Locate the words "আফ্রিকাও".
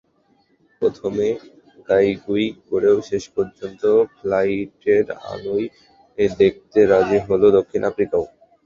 7.89-8.25